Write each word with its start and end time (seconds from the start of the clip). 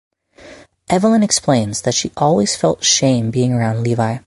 Evelyn 0.89 1.21
explains 1.21 1.83
that 1.83 1.93
she 1.93 2.11
always 2.17 2.55
felt 2.55 2.83
shame 2.83 3.29
being 3.29 3.53
around 3.53 3.83
Levi. 3.83 4.17